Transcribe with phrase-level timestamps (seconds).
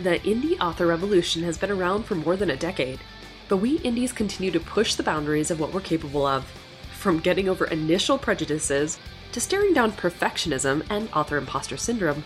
[0.00, 3.00] The indie author revolution has been around for more than a decade,
[3.48, 6.50] but we indies continue to push the boundaries of what we're capable of.
[6.98, 8.98] From getting over initial prejudices
[9.32, 12.24] to staring down perfectionism and author imposter syndrome,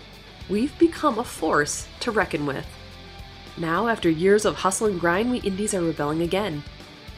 [0.48, 2.64] we've become a force to reckon with.
[3.56, 6.62] Now, after years of hustle and grind, we indies are rebelling again.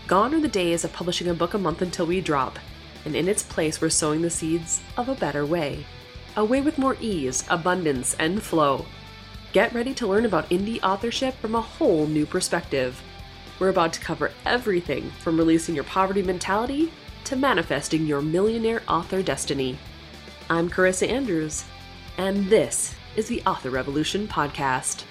[0.07, 2.59] Gone are the days of publishing a book a month until we drop,
[3.05, 5.85] and in its place, we're sowing the seeds of a better way.
[6.35, 8.87] A way with more ease, abundance, and flow.
[9.53, 13.01] Get ready to learn about indie authorship from a whole new perspective.
[13.59, 16.93] We're about to cover everything from releasing your poverty mentality
[17.25, 19.79] to manifesting your millionaire author destiny.
[20.51, 21.65] I'm Carissa Andrews,
[22.19, 25.05] and this is the Author Revolution Podcast.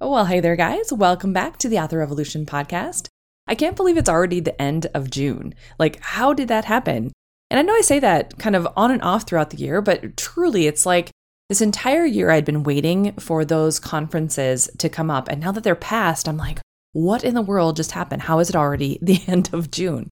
[0.00, 0.92] Oh, well, hey there, guys.
[0.92, 3.08] Welcome back to the Author Revolution Podcast.
[3.48, 5.54] I can't believe it's already the end of June.
[5.78, 7.10] Like, how did that happen?
[7.54, 10.16] And I know I say that kind of on and off throughout the year, but
[10.16, 11.12] truly, it's like
[11.48, 15.28] this entire year I'd been waiting for those conferences to come up.
[15.28, 16.58] And now that they're past, I'm like,
[16.94, 18.22] what in the world just happened?
[18.22, 20.08] How is it already the end of June?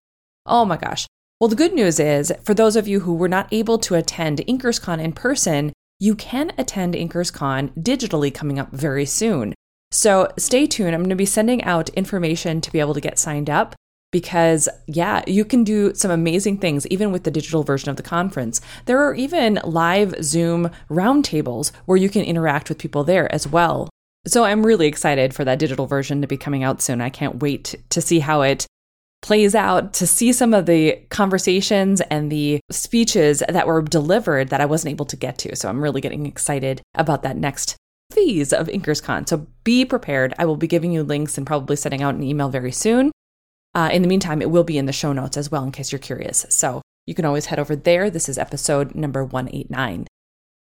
[0.47, 1.09] Oh my gosh.
[1.41, 4.39] Well, the good news is for those of you who were not able to attend
[4.47, 9.53] InkersCon in person, you can attend InkersCon digitally coming up very soon.
[9.91, 10.95] So stay tuned.
[10.95, 13.75] I'm going to be sending out information to be able to get signed up
[14.13, 18.03] because, yeah, you can do some amazing things even with the digital version of the
[18.03, 18.61] conference.
[18.85, 23.89] There are even live Zoom roundtables where you can interact with people there as well.
[24.27, 27.01] So I'm really excited for that digital version to be coming out soon.
[27.01, 28.67] I can't wait to see how it
[29.21, 34.61] plays out, to see some of the conversations and the speeches that were delivered that
[34.61, 35.57] I wasn't able to get to.
[35.57, 37.77] So I'm really getting excited about that next
[38.13, 39.29] phase of InkersCon.
[39.29, 40.35] So be prepared.
[40.39, 43.11] I will be giving you links and probably sending out an email very soon.
[43.75, 45.93] Uh, in the meantime, it will be in the show notes as well in case
[45.93, 46.45] you're curious.
[46.51, 48.11] So you can always head over there.
[48.11, 50.07] This is episode number 189.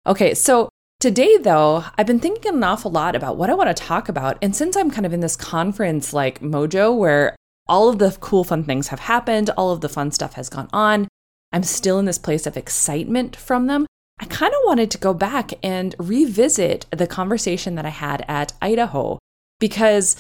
[0.08, 3.84] Okay, so today though, I've been thinking an awful lot about what I want to
[3.84, 4.38] talk about.
[4.42, 7.36] And since I'm kind of in this conference like mojo where
[7.68, 10.70] all of the cool, fun things have happened, all of the fun stuff has gone
[10.72, 11.08] on,
[11.52, 13.86] I'm still in this place of excitement from them.
[14.20, 18.54] I kind of wanted to go back and revisit the conversation that I had at
[18.62, 19.18] Idaho
[19.60, 20.16] because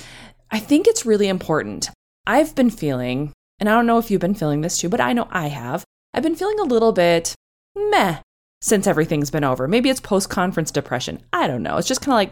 [0.52, 1.90] I think it's really important.
[2.30, 5.14] I've been feeling, and I don't know if you've been feeling this too, but I
[5.14, 5.84] know I have.
[6.14, 7.34] I've been feeling a little bit
[7.76, 8.20] meh
[8.62, 9.68] since everything's been over.
[9.68, 11.24] Maybe it's post conference depression.
[11.34, 11.78] I don't know.
[11.78, 12.32] It's just kind of like,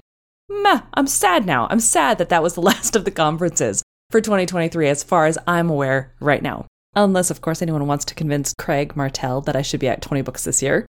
[0.62, 1.66] meh, I'm sad now.
[1.72, 3.82] I'm sad that that was the last of the conferences
[4.12, 6.68] for 2023, as far as I'm aware right now.
[6.96, 10.22] Unless, of course, anyone wants to convince Craig Martelle that I should be at 20
[10.22, 10.86] books this year.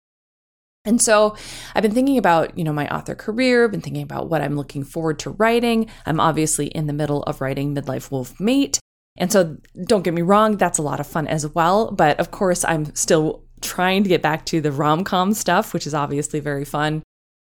[0.84, 1.34] And so
[1.74, 4.84] I've been thinking about, you know, my author career, been thinking about what I'm looking
[4.84, 5.88] forward to writing.
[6.04, 8.78] I'm obviously in the middle of writing Midlife Wolf Mate.
[9.18, 11.90] And so don't get me wrong, that's a lot of fun as well.
[11.90, 15.86] But of course, I'm still trying to get back to the rom com stuff, which
[15.86, 17.02] is obviously very fun.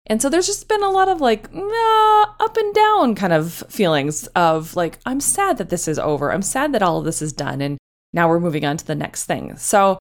[0.07, 4.27] And so there's just been a lot of like up and down kind of feelings
[4.29, 6.33] of like, I'm sad that this is over.
[6.33, 7.61] I'm sad that all of this is done.
[7.61, 7.79] And
[8.13, 9.57] now we're moving on to the next thing.
[9.57, 9.99] So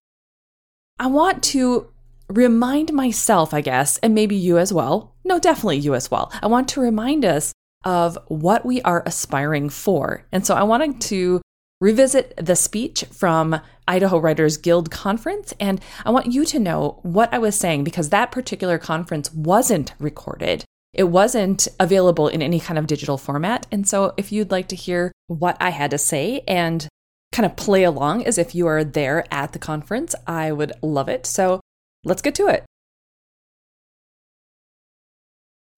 [1.00, 1.88] I want to
[2.28, 5.16] remind myself, I guess, and maybe you as well.
[5.24, 6.32] No, definitely you as well.
[6.42, 7.54] I want to remind us
[7.86, 10.26] of what we are aspiring for.
[10.32, 11.42] And so I wanted to
[11.82, 17.34] revisit the speech from Idaho Writers Guild conference and I want you to know what
[17.34, 20.64] I was saying because that particular conference wasn't recorded.
[20.94, 23.66] It wasn't available in any kind of digital format.
[23.72, 26.88] And so if you'd like to hear what I had to say and
[27.32, 31.10] kind of play along as if you are there at the conference, I would love
[31.10, 31.26] it.
[31.26, 31.62] So
[32.04, 32.66] let's get to it.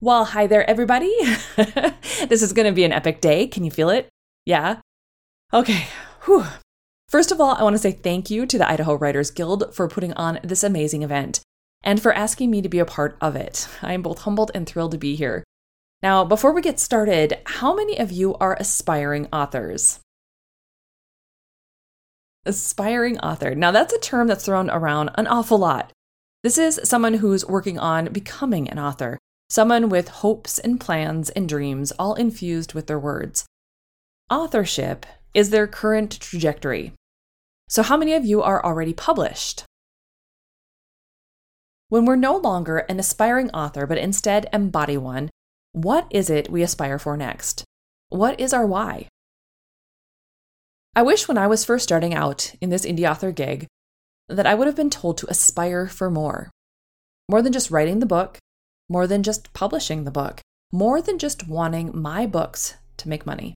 [0.00, 1.14] Well, hi there, everybody.
[1.56, 3.46] this is going to be an epic day.
[3.46, 4.08] Can you feel it?
[4.44, 4.80] Yeah?
[5.54, 5.86] Okay.
[6.24, 6.44] Whew.
[7.08, 9.86] First of all, I want to say thank you to the Idaho Writers Guild for
[9.86, 11.40] putting on this amazing event
[11.84, 13.68] and for asking me to be a part of it.
[13.80, 15.44] I am both humbled and thrilled to be here.
[16.02, 20.00] Now, before we get started, how many of you are aspiring authors?
[22.44, 23.54] Aspiring author.
[23.54, 25.92] Now, that's a term that's thrown around an awful lot.
[26.42, 29.18] This is someone who's working on becoming an author,
[29.48, 33.46] someone with hopes and plans and dreams all infused with their words.
[34.28, 36.92] Authorship is their current trajectory.
[37.68, 39.64] So, how many of you are already published?
[41.88, 45.30] When we're no longer an aspiring author, but instead embody one,
[45.72, 47.64] what is it we aspire for next?
[48.08, 49.08] What is our why?
[50.96, 53.66] I wish when I was first starting out in this indie author gig
[54.28, 56.50] that I would have been told to aspire for more.
[57.28, 58.38] More than just writing the book,
[58.88, 60.40] more than just publishing the book,
[60.72, 63.54] more than just wanting my books to make money.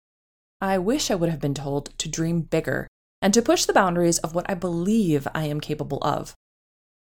[0.60, 2.88] I wish I would have been told to dream bigger
[3.22, 6.34] and to push the boundaries of what I believe I am capable of.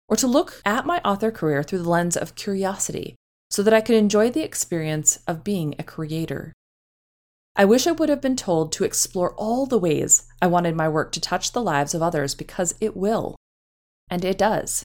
[0.10, 3.16] or to look at my author career through the lens of curiosity
[3.50, 6.54] so that I could enjoy the experience of being a creator.
[7.56, 10.88] I wish I would have been told to explore all the ways I wanted my
[10.88, 13.36] work to touch the lives of others because it will.
[14.10, 14.84] And it does.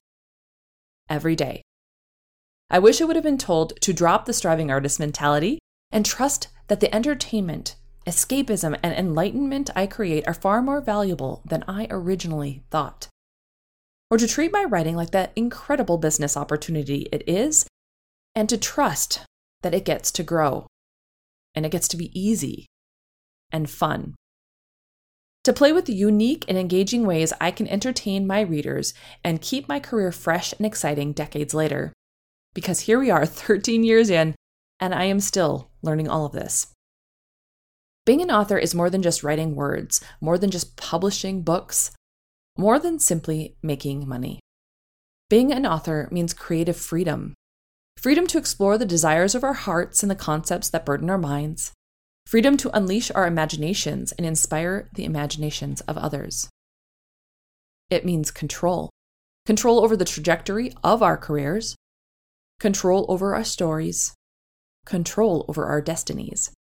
[1.09, 1.63] Every day.
[2.71, 5.59] I wish I would have been told to drop the striving artist mentality
[5.91, 7.77] and trust that the entertainment,
[8.07, 13.09] escapism, and enlightenment I create are far more valuable than I originally thought.
[14.11, 17.67] Or to treat my writing like that incredible business opportunity it is,
[18.35, 19.21] and to trust
[19.63, 20.67] that it gets to grow
[21.55, 22.67] and it gets to be easy
[23.51, 24.15] and fun.
[25.45, 28.95] To play with the unique and engaging ways I can entertain my readers
[29.25, 31.93] and keep my career fresh and exciting decades later.
[32.55, 34.35] Because here we are, 13 years in,
[34.79, 36.69] and I am still learning all of this.
[38.05, 41.93] Being an author is more than just writing words, more than just publishing books,
[42.59, 44.41] more than simply making money.
[45.31, 47.35] Being an author means creative freedom,
[47.97, 51.73] freedom to explore the desires of our hearts and the concepts that burden our minds,
[52.27, 56.49] freedom to unleash our imaginations and inspire the imaginations of others.
[57.89, 58.91] It means control
[59.47, 61.77] control over the trajectory of our careers,
[62.59, 64.15] control over our stories,
[64.87, 66.53] control over our destinies,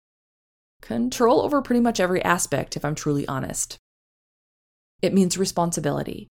[0.80, 3.78] control over pretty much every aspect, if I'm truly honest.
[5.02, 6.28] It means responsibility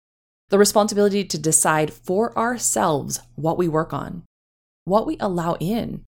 [0.49, 4.23] the responsibility to decide for ourselves what we work on,
[4.85, 6.05] what we allow in,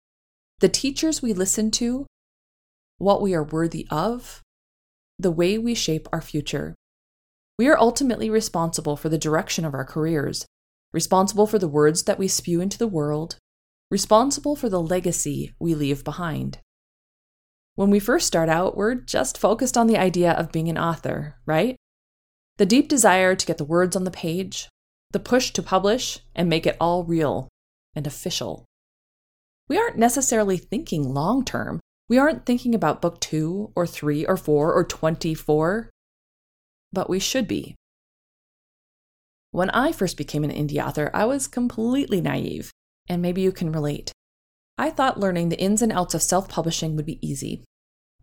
[0.60, 2.08] the teachers we listen to,
[2.98, 4.42] what we are worthy of,
[5.20, 6.74] the way we shape our future.
[7.60, 10.48] We are ultimately responsible for the direction of our careers,
[10.92, 13.38] responsible for the words that we spew into the world,
[13.92, 16.58] responsible for the legacy we leave behind.
[17.76, 21.38] When we first start out, we're just focused on the idea of being an author,
[21.46, 21.76] right?
[22.58, 24.70] The deep desire to get the words on the page,
[25.12, 27.50] the push to publish and make it all real
[27.96, 28.66] and official.
[29.68, 31.80] We aren't necessarily thinking long term.
[32.10, 35.90] We aren't thinking about book two or three or four or 24,
[36.92, 37.76] but we should be.
[39.50, 42.72] When I first became an indie author, I was completely naive,
[43.08, 44.12] and maybe you can relate.
[44.78, 47.64] I thought learning the ins and outs of self publishing would be easy.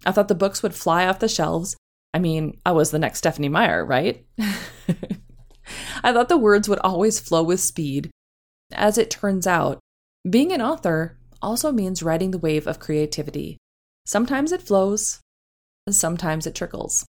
[0.05, 1.77] I thought the books would fly off the shelves.
[2.13, 4.25] I mean, I was the next Stephenie Meyer, right?
[6.03, 8.11] I thought the words would always flow with speed.
[8.73, 9.79] As it turns out,
[10.29, 13.57] being an author also means riding the wave of creativity.
[14.05, 15.21] Sometimes it flows,
[15.89, 17.07] sometimes it trickles.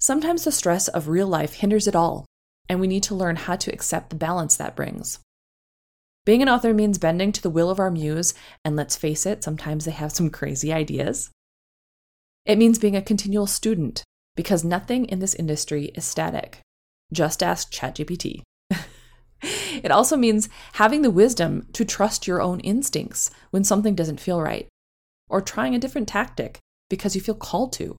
[0.00, 2.26] Sometimes the stress of real life hinders it all,
[2.68, 5.18] and we need to learn how to accept the balance that brings.
[6.24, 8.32] Being an author means bending to the will of our muse,
[8.64, 11.30] and let's face it, sometimes they have some crazy ideas.
[12.46, 14.02] It means being a continual student,
[14.34, 16.60] because nothing in this industry is static.
[17.12, 18.42] Just ask ChatGPT.
[19.82, 24.40] It also means having the wisdom to trust your own instincts when something doesn't feel
[24.40, 24.68] right,
[25.28, 27.96] or trying a different tactic because you feel called to.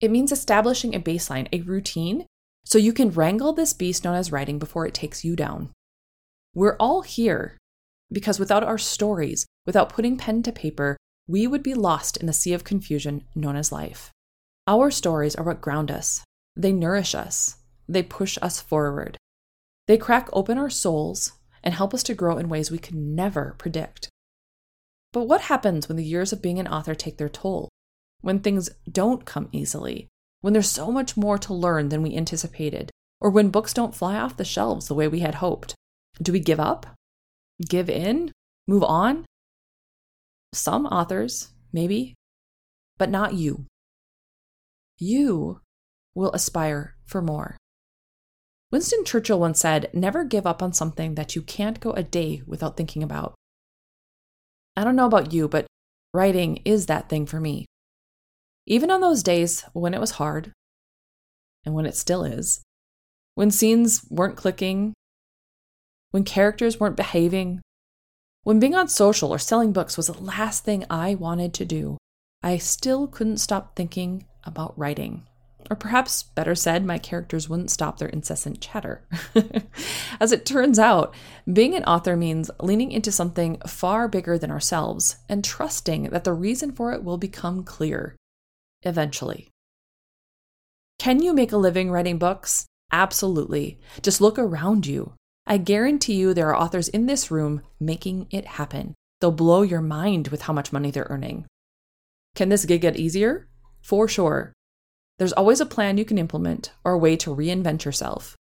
[0.00, 2.26] It means establishing a baseline, a routine,
[2.64, 5.70] so you can wrangle this beast known as writing before it takes you down.
[6.54, 7.56] We're all here
[8.12, 10.96] because without our stories, without putting pen to paper,
[11.26, 14.10] we would be lost in the sea of confusion known as life.
[14.66, 16.22] Our stories are what ground us,
[16.54, 17.56] they nourish us,
[17.88, 19.16] they push us forward.
[19.88, 21.32] They crack open our souls
[21.64, 24.08] and help us to grow in ways we could never predict.
[25.12, 27.68] But what happens when the years of being an author take their toll?
[28.20, 30.08] When things don't come easily?
[30.40, 32.90] When there's so much more to learn than we anticipated?
[33.20, 35.74] Or when books don't fly off the shelves the way we had hoped?
[36.20, 36.86] Do we give up?
[37.68, 38.32] Give in?
[38.66, 39.24] Move on?
[40.52, 42.14] Some authors, maybe,
[42.98, 43.66] but not you.
[44.98, 45.60] You
[46.14, 47.56] will aspire for more.
[48.70, 52.42] Winston Churchill once said, Never give up on something that you can't go a day
[52.46, 53.34] without thinking about.
[54.76, 55.66] I don't know about you, but
[56.14, 57.66] writing is that thing for me.
[58.66, 60.52] Even on those days when it was hard,
[61.64, 62.62] and when it still is,
[63.34, 64.94] when scenes weren't clicking,
[66.12, 67.60] when characters weren't behaving,
[68.44, 71.98] when being on social or selling books was the last thing I wanted to do,
[72.42, 75.26] I still couldn't stop thinking about writing.
[75.70, 79.06] Or perhaps, better said, my characters wouldn't stop their incessant chatter.
[80.20, 81.14] As it turns out,
[81.50, 86.32] being an author means leaning into something far bigger than ourselves and trusting that the
[86.32, 88.16] reason for it will become clear
[88.82, 89.48] eventually.
[90.98, 92.66] Can you make a living writing books?
[92.90, 93.80] Absolutely.
[94.02, 95.14] Just look around you.
[95.46, 98.94] I guarantee you there are authors in this room making it happen.
[99.20, 101.46] They'll blow your mind with how much money they're earning.
[102.34, 103.48] Can this gig get easier?
[103.82, 104.52] For sure.
[105.18, 108.36] There's always a plan you can implement or a way to reinvent yourself.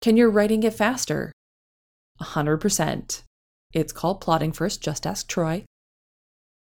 [0.00, 1.32] Can your writing get faster?
[2.20, 3.22] 100%.
[3.72, 5.64] It's called plotting first, just ask Troy.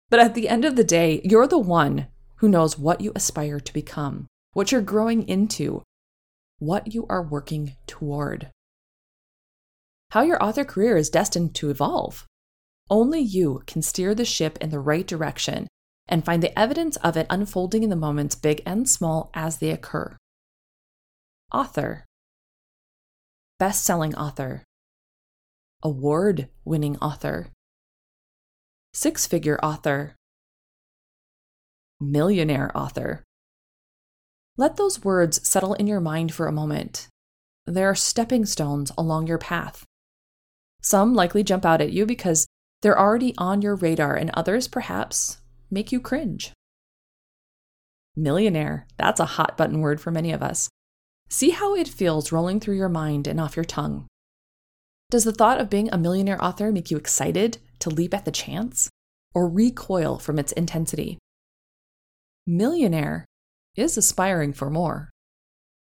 [0.10, 3.60] But at the end of the day, you're the one who knows what you aspire
[3.60, 5.84] to become, what you're growing into,
[6.60, 8.50] what you are working toward.
[10.12, 12.25] How your author career is destined to evolve.
[12.89, 15.68] Only you can steer the ship in the right direction
[16.08, 19.70] and find the evidence of it unfolding in the moments, big and small, as they
[19.70, 20.18] occur.
[21.54, 22.06] Author,
[23.60, 24.63] best selling author,
[25.84, 27.50] award winning author,
[28.96, 30.16] six figure author,
[32.00, 33.24] millionaire author.
[34.58, 37.08] Let those words settle in your mind for a moment.
[37.68, 39.86] They are stepping stones along your path.
[40.81, 42.48] Some likely jump out at you because
[42.81, 46.53] they're already on your radar, and others, perhaps, make you cringe.
[48.15, 50.69] Millionaire, that's a hot button word for many of us.
[51.29, 54.07] See how it feels rolling through your mind and off your tongue.
[55.12, 58.31] Does the thought of being a millionaire author make you excited to leap at the
[58.31, 58.89] chance
[59.33, 61.17] or recoil from its intensity?
[62.48, 63.25] Millionaire
[63.75, 65.09] is aspiring for more.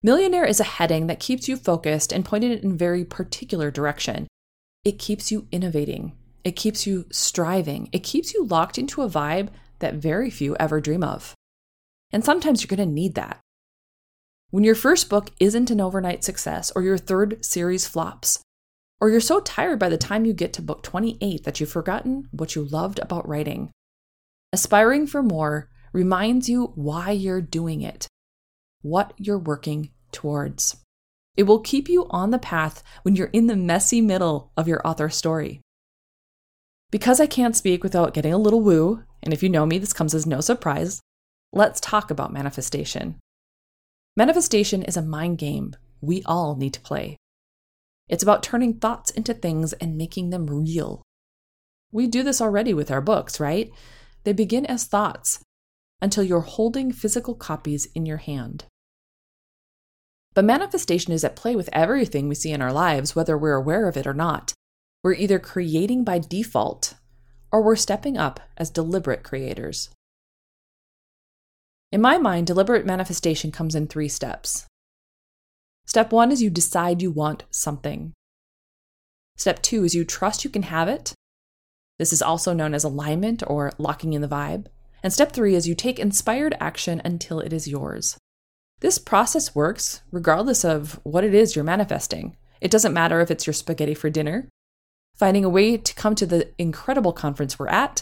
[0.02, 4.26] Millionaire is a heading that keeps you focused and pointed in a very particular direction.
[4.84, 7.88] It keeps you innovating, it keeps you striving.
[7.92, 9.48] It keeps you locked into a vibe
[9.80, 11.34] that very few ever dream of.
[12.12, 13.40] And sometimes you're going to need that.
[14.50, 18.42] When your first book isn't an overnight success, or your third series flops,
[19.00, 22.28] or you're so tired by the time you get to book 28 that you've forgotten
[22.32, 23.70] what you loved about writing,
[24.52, 28.08] aspiring for more reminds you why you're doing it,
[28.82, 30.76] what you're working towards.
[31.36, 34.86] It will keep you on the path when you're in the messy middle of your
[34.86, 35.60] author story.
[36.90, 39.92] Because I can't speak without getting a little woo, and if you know me, this
[39.92, 41.00] comes as no surprise,
[41.52, 43.16] let's talk about manifestation.
[44.16, 47.16] Manifestation is a mind game we all need to play.
[48.08, 51.02] It's about turning thoughts into things and making them real.
[51.92, 53.70] We do this already with our books, right?
[54.24, 55.40] They begin as thoughts
[56.02, 58.64] until you're holding physical copies in your hand.
[60.34, 63.88] But manifestation is at play with everything we see in our lives, whether we're aware
[63.88, 64.54] of it or not.
[65.02, 66.94] We're either creating by default
[67.50, 69.90] or we're stepping up as deliberate creators.
[71.90, 74.66] In my mind, deliberate manifestation comes in three steps.
[75.86, 78.12] Step one is you decide you want something.
[79.36, 81.14] Step two is you trust you can have it.
[81.98, 84.66] This is also known as alignment or locking in the vibe.
[85.02, 88.16] And step three is you take inspired action until it is yours.
[88.80, 92.36] This process works regardless of what it is you're manifesting.
[92.60, 94.48] It doesn't matter if it's your spaghetti for dinner,
[95.14, 98.00] finding a way to come to the incredible conference we're at,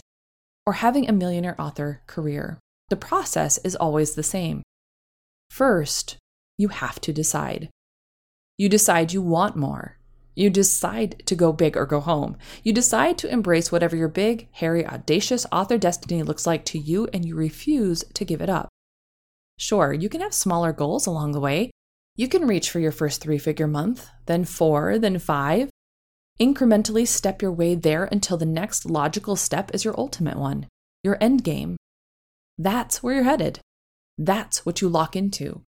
[0.65, 2.59] or having a millionaire author career.
[2.89, 4.63] The process is always the same.
[5.49, 6.17] First,
[6.57, 7.69] you have to decide.
[8.57, 9.97] You decide you want more.
[10.35, 12.37] You decide to go big or go home.
[12.63, 17.07] You decide to embrace whatever your big, hairy, audacious author destiny looks like to you,
[17.13, 18.69] and you refuse to give it up.
[19.59, 21.69] Sure, you can have smaller goals along the way.
[22.15, 25.69] You can reach for your first three figure month, then four, then five,
[26.39, 30.67] Incrementally step your way there until the next logical step is your ultimate one,
[31.03, 31.75] your end game.
[32.57, 33.59] That's where you're headed.
[34.17, 35.63] That's what you lock into.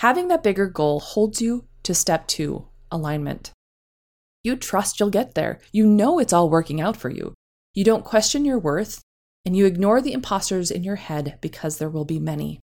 [0.00, 3.52] Having that bigger goal holds you to step two alignment.
[4.44, 5.60] You trust you'll get there.
[5.72, 7.32] You know it's all working out for you.
[7.72, 9.00] You don't question your worth,
[9.46, 12.60] and you ignore the imposters in your head because there will be many.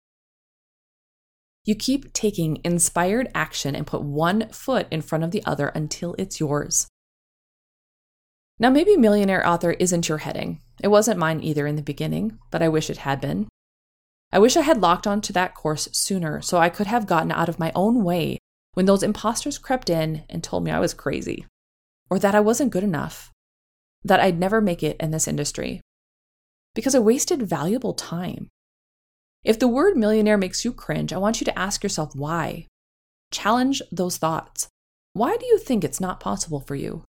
[1.68, 6.16] You keep taking inspired action and put one foot in front of the other until
[6.18, 6.88] it's yours.
[8.58, 10.62] Now, maybe millionaire author isn't your heading.
[10.82, 13.50] It wasn't mine either in the beginning, but I wish it had been.
[14.32, 17.50] I wish I had locked onto that course sooner so I could have gotten out
[17.50, 18.38] of my own way
[18.74, 21.46] when those imposters crept in and told me I was crazy,
[22.10, 23.30] or that I wasn't good enough,
[24.06, 25.82] that I'd never make it in this industry.
[26.74, 28.48] Because I wasted valuable time.
[29.44, 32.66] If the word millionaire makes you cringe, I want you to ask yourself why.
[33.32, 34.68] Challenge those thoughts.
[35.14, 37.04] Why do you think it's not possible for you?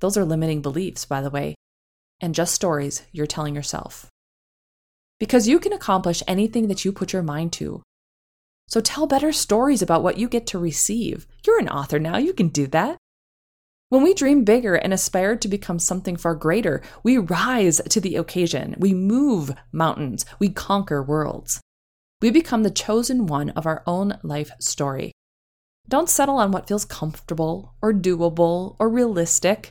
[0.00, 1.54] Those are limiting beliefs, by the way,
[2.20, 4.06] and just stories you're telling yourself.
[5.18, 7.82] Because you can accomplish anything that you put your mind to.
[8.68, 11.26] So tell better stories about what you get to receive.
[11.46, 12.98] You're an author now, you can do that.
[13.90, 18.16] When we dream bigger and aspire to become something far greater, we rise to the
[18.16, 18.74] occasion.
[18.78, 20.26] We move mountains.
[20.38, 21.62] We conquer worlds.
[22.20, 25.12] We become the chosen one of our own life story.
[25.88, 29.70] Don't settle on what feels comfortable or doable or realistic.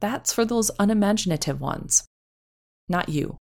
[0.00, 2.04] That's for those unimaginative ones,
[2.88, 3.38] not you.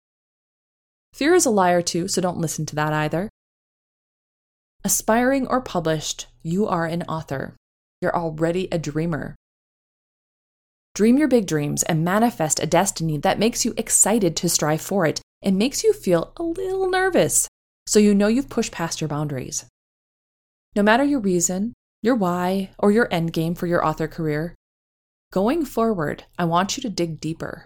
[1.14, 3.30] Fear is a liar too, so don't listen to that either.
[4.84, 7.56] Aspiring or published, you are an author.
[8.02, 9.36] you're already a dreamer.
[10.96, 15.06] Dream your big dreams and manifest a destiny that makes you excited to strive for
[15.06, 17.48] it and makes you feel a little nervous
[17.88, 19.66] so you know you've pushed past your boundaries.
[20.76, 24.54] No matter your reason, your why, or your end game for your author career,
[25.34, 27.66] going forward, I want you to dig deeper.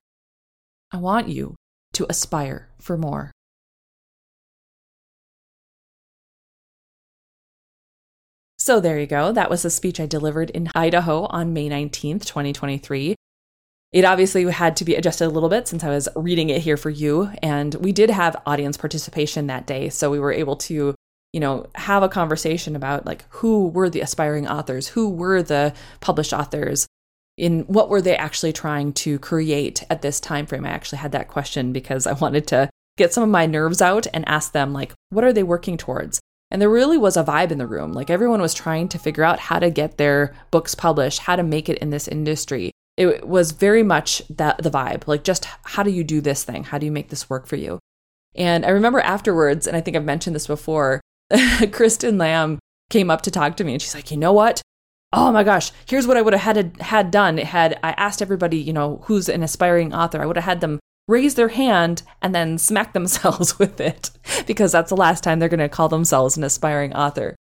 [0.92, 1.56] I want you
[1.94, 3.32] to aspire for more.
[8.63, 9.34] So there you go.
[9.34, 13.13] That was a speech I delivered in Idaho on May 19th, 2023.
[13.91, 16.77] It obviously had to be adjusted a little bit since I was reading it here
[16.77, 17.29] for you.
[17.43, 19.89] And we did have audience participation that day.
[19.89, 20.96] So we were able to,
[21.34, 25.74] you know, have a conversation about like who were the aspiring authors, who were the
[26.00, 26.88] published authors,
[27.38, 30.65] in what were they actually trying to create at this time frame.
[30.65, 34.08] I actually had that question because I wanted to get some of my nerves out
[34.13, 36.22] and ask them like, what are they working towards?
[36.53, 37.93] And there really was a vibe in the room.
[37.93, 41.41] Like everyone was trying to figure out how to get their books published, how to
[41.41, 42.72] make it in this industry.
[42.95, 46.65] It was very much that the vibe, like just how do you do this thing?
[46.65, 47.79] How do you make this work for you?
[48.36, 51.01] And I remember afterwards, and I think I've mentioned this before,
[51.72, 52.60] Kristen Lamb
[52.91, 54.62] came up to talk to me and she's like, you know what?
[55.12, 57.38] Oh my gosh, here's what I would have had had done.
[57.39, 60.79] Had I asked everybody, you know, who's an aspiring author, I would have had them
[61.07, 64.12] raise their hand and then smack themselves with it
[64.48, 67.36] because that's the last time they're going to call themselves an aspiring author.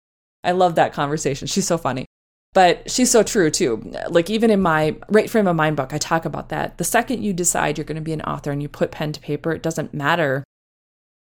[0.45, 1.49] I love that conversation.
[1.49, 2.07] She's so funny.
[2.55, 3.93] But she's so true too.
[4.09, 6.79] Like, even in my Write Frame of Mind book, I talk about that.
[6.79, 9.21] The second you decide you're going to be an author and you put pen to
[9.21, 10.45] paper, it doesn't matter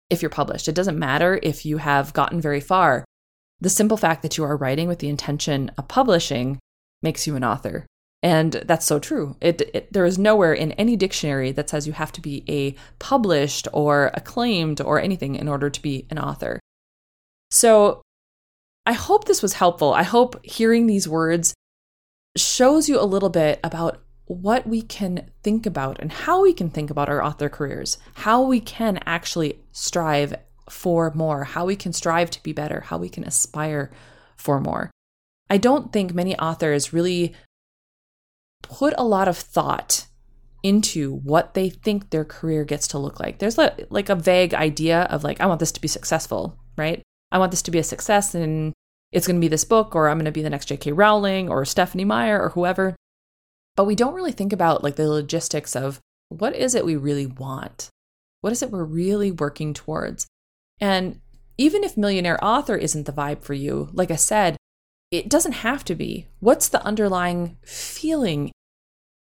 [0.09, 0.67] if you're published.
[0.67, 3.05] It doesn't matter if you have gotten very far.
[3.61, 6.59] The simple fact that you are writing with the intention of publishing
[7.01, 7.85] makes you an author.
[8.23, 9.35] And that's so true.
[9.41, 12.73] It, it, there is nowhere in any dictionary that says you have to be a
[12.97, 16.61] published or acclaimed or anything in order to be an author.
[17.51, 18.01] So
[18.85, 19.93] I hope this was helpful.
[19.93, 21.53] I hope hearing these words
[22.37, 26.69] shows you a little bit about what we can think about and how we can
[26.69, 30.33] think about our author careers, how we can actually strive
[30.69, 33.91] for more, how we can strive to be better, how we can aspire
[34.37, 34.89] for more.
[35.49, 37.35] I don't think many authors really
[38.63, 40.07] put a lot of thought
[40.63, 43.37] into what they think their career gets to look like.
[43.37, 47.03] There's like a vague idea of like, I want this to be successful, right?
[47.31, 48.73] I want this to be a success and
[49.11, 50.91] it's going to be this book, or I'm going to be the next J.K.
[50.93, 52.95] Rowling or Stephenie Meyer or whoever.
[53.75, 55.99] But we don't really think about like the logistics of
[56.29, 57.89] what is it we really want?
[58.41, 60.25] What is it we're really working towards?
[60.79, 61.19] And
[61.57, 64.57] even if millionaire author isn't the vibe for you, like I said,
[65.13, 66.27] it doesn't have to be.
[66.39, 68.51] What's the underlying feeling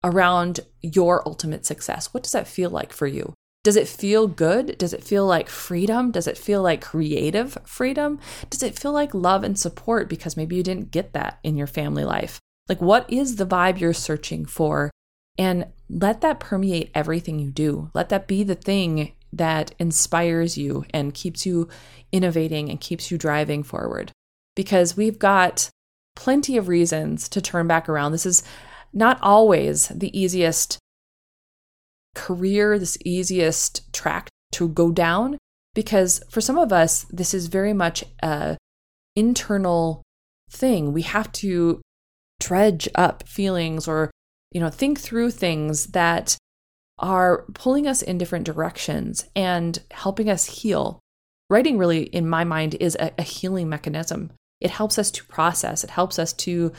[0.03, 2.13] around your ultimate success?
[2.13, 3.33] What does that feel like for you?
[3.63, 4.77] Does it feel good?
[4.77, 6.11] Does it feel like freedom?
[6.11, 8.19] Does it feel like creative freedom?
[8.49, 11.67] Does it feel like love and support because maybe you didn't get that in your
[11.67, 12.39] family life?
[12.67, 14.91] Like, what is the vibe you're searching for?
[15.37, 17.91] And let that permeate everything you do.
[17.93, 21.69] Let that be the thing that inspires you and keeps you
[22.11, 24.11] innovating and keeps you driving forward.
[24.55, 25.69] Because we've got
[26.17, 28.11] plenty of reasons to turn back around.
[28.11, 28.41] This is
[28.91, 30.79] not always the easiest
[32.15, 35.37] career, this easiest track to go down
[35.75, 38.57] because for some of us this is very much a
[39.15, 40.01] internal
[40.49, 40.91] thing.
[40.91, 41.81] We have to
[42.39, 44.09] dredge up feelings or
[44.51, 46.35] you know think through things that
[46.97, 50.99] are pulling us in different directions and helping us heal.
[51.47, 55.83] Writing really in my mind is a, a healing mechanism it helps us to process,
[55.83, 56.71] it helps us to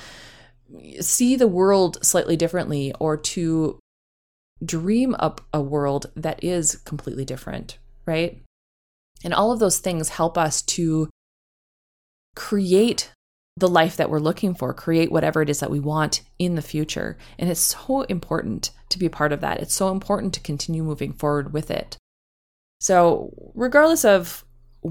[1.00, 3.78] see the world slightly differently or to
[4.64, 8.42] dream up a world that is completely different, right?
[9.24, 11.08] And all of those things help us to
[12.36, 13.12] create
[13.56, 16.62] the life that we're looking for, create whatever it is that we want in the
[16.62, 17.18] future.
[17.38, 19.60] And it's so important to be part of that.
[19.60, 21.96] It's so important to continue moving forward with it.
[22.80, 24.44] So, regardless of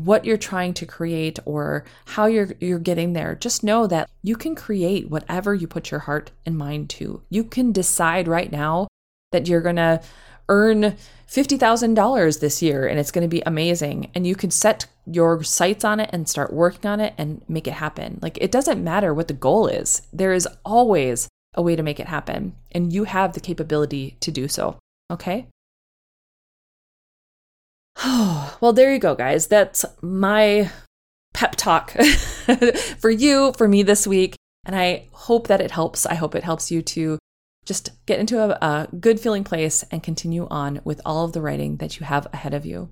[0.05, 4.35] what you're trying to create or how you're you're getting there just know that you
[4.35, 7.21] can create whatever you put your heart and mind to.
[7.29, 8.87] You can decide right now
[9.31, 10.01] that you're going to
[10.49, 10.95] earn
[11.29, 14.09] $50,000 this year and it's going to be amazing.
[14.15, 17.67] And you can set your sights on it and start working on it and make
[17.67, 18.19] it happen.
[18.21, 20.03] Like it doesn't matter what the goal is.
[20.13, 22.55] There is always a way to make it happen.
[22.71, 24.77] And you have the capability to do so.
[25.11, 25.47] Okay
[28.61, 29.47] well, there you go, guys.
[29.47, 30.69] That's my
[31.33, 31.91] pep talk
[32.99, 34.35] for you, for me this week.
[34.65, 36.05] And I hope that it helps.
[36.05, 37.17] I hope it helps you to
[37.65, 41.41] just get into a, a, good feeling place and continue on with all of the
[41.41, 42.89] writing that you have ahead of you.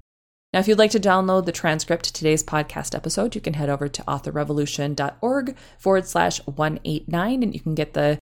[0.54, 3.70] Now, if you'd like to download the transcript to today's podcast episode, you can head
[3.70, 8.20] over to authorrevolution.org forward slash 189 and you can get the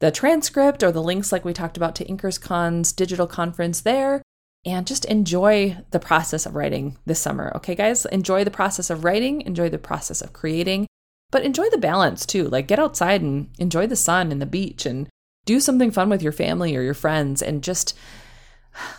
[0.00, 4.22] the transcript or the links like we talked about to InkersCon's digital conference there
[4.66, 7.52] and just enjoy the process of writing this summer.
[7.56, 10.86] Okay, guys, enjoy the process of writing, enjoy the process of creating,
[11.30, 12.48] but enjoy the balance too.
[12.48, 15.08] Like get outside and enjoy the sun and the beach and
[15.44, 17.96] do something fun with your family or your friends and just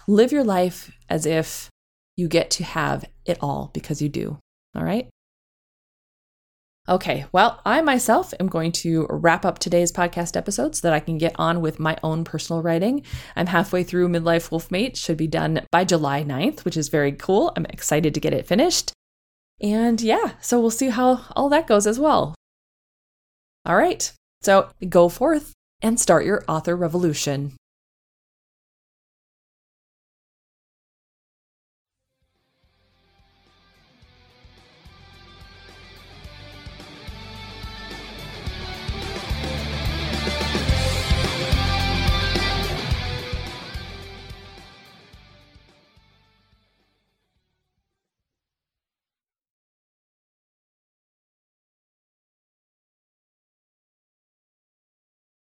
[0.08, 1.69] live your life as if
[2.15, 4.38] you get to have it all because you do.
[4.75, 5.10] All right.
[6.87, 10.99] Okay, well, I myself am going to wrap up today's podcast episode so that I
[10.99, 13.01] can get on with my own personal writing.
[13.35, 17.51] I'm halfway through Midlife Wolfmate, should be done by July 9th, which is very cool.
[17.57, 18.91] I'm excited to get it finished.
[19.59, 22.35] And yeah, so we'll see how all that goes as well.
[23.65, 24.11] All right,
[24.43, 27.53] so go forth and start your author revolution.